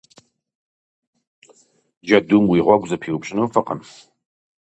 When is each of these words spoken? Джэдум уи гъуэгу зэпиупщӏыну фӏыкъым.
Джэдум 2.05 2.45
уи 2.51 2.59
гъуэгу 2.65 2.89
зэпиупщӏыну 2.89 3.51
фӏыкъым. 3.53 3.79